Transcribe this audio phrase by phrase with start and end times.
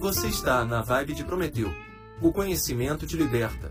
[0.00, 1.70] Você está na vibe de Prometeu.
[2.22, 3.70] O conhecimento te liberta.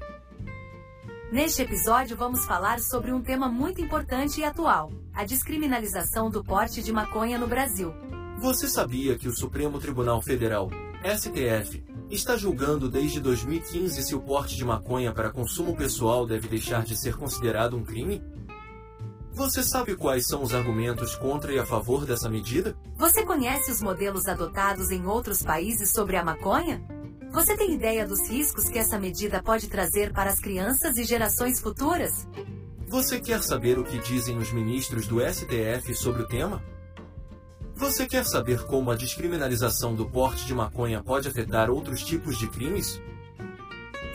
[1.31, 6.83] Neste episódio vamos falar sobre um tema muito importante e atual: a descriminalização do porte
[6.83, 7.91] de maconha no Brasil.
[8.37, 10.69] Você sabia que o Supremo Tribunal Federal,
[11.03, 16.83] STF, está julgando desde 2015 se o porte de maconha para consumo pessoal deve deixar
[16.83, 18.21] de ser considerado um crime?
[19.33, 22.77] Você sabe quais são os argumentos contra e a favor dessa medida?
[23.09, 26.79] Você conhece os modelos adotados em outros países sobre a maconha?
[27.31, 31.59] Você tem ideia dos riscos que essa medida pode trazer para as crianças e gerações
[31.59, 32.27] futuras?
[32.87, 36.63] Você quer saber o que dizem os ministros do STF sobre o tema?
[37.73, 42.47] Você quer saber como a descriminalização do porte de maconha pode afetar outros tipos de
[42.47, 43.01] crimes?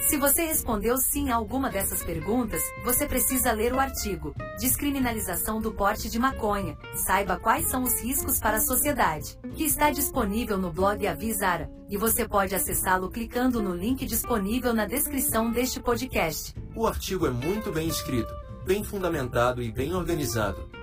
[0.07, 5.73] Se você respondeu sim a alguma dessas perguntas, você precisa ler o artigo Descriminalização do
[5.73, 6.77] porte de maconha.
[6.95, 11.97] Saiba quais são os riscos para a sociedade, que está disponível no blog Avisara, e
[11.97, 16.55] você pode acessá-lo clicando no link disponível na descrição deste podcast.
[16.77, 18.33] O artigo é muito bem escrito,
[18.67, 20.74] bem fundamentado e bem organizado.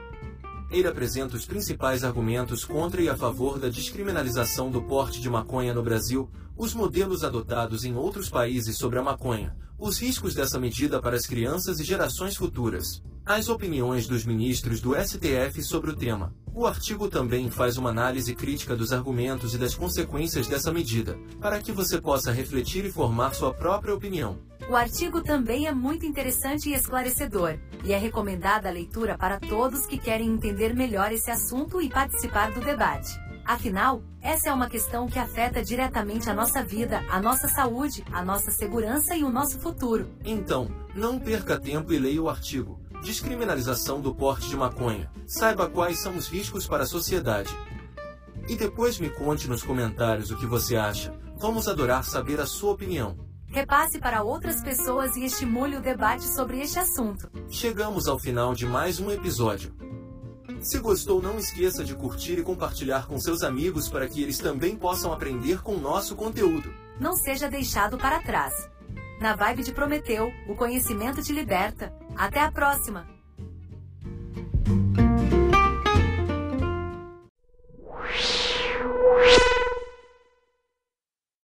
[0.71, 5.73] Ele apresenta os principais argumentos contra e a favor da descriminalização do porte de maconha
[5.73, 11.01] no Brasil, os modelos adotados em outros países sobre a maconha, os riscos dessa medida
[11.01, 16.33] para as crianças e gerações futuras, as opiniões dos ministros do STF sobre o tema.
[16.53, 21.59] O artigo também faz uma análise crítica dos argumentos e das consequências dessa medida, para
[21.59, 24.50] que você possa refletir e formar sua própria opinião.
[24.71, 29.85] O artigo também é muito interessante e esclarecedor, e é recomendada a leitura para todos
[29.85, 33.11] que querem entender melhor esse assunto e participar do debate.
[33.43, 38.23] Afinal, essa é uma questão que afeta diretamente a nossa vida, a nossa saúde, a
[38.23, 40.09] nossa segurança e o nosso futuro.
[40.23, 42.79] Então, não perca tempo e leia o artigo.
[43.03, 45.11] Descriminalização do porte de maconha.
[45.27, 47.53] Saiba quais são os riscos para a sociedade.
[48.47, 51.13] E depois me conte nos comentários o que você acha.
[51.37, 53.30] Vamos adorar saber a sua opinião.
[53.51, 57.29] Repasse para outras pessoas e estimule o debate sobre este assunto.
[57.49, 59.75] Chegamos ao final de mais um episódio.
[60.61, 64.77] Se gostou, não esqueça de curtir e compartilhar com seus amigos para que eles também
[64.77, 66.73] possam aprender com o nosso conteúdo.
[66.97, 68.53] Não seja deixado para trás.
[69.19, 71.93] Na vibe de Prometeu, o conhecimento te liberta.
[72.15, 73.20] Até a próxima!